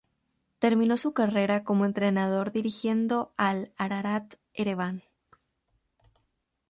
Terminó 0.57 0.97
su 0.97 1.13
carrera 1.13 1.63
como 1.63 1.85
entrenador 1.85 2.51
dirigiendo 2.51 3.33
al 3.37 3.71
Ararat 3.77 4.33
Ereván. 4.55 5.03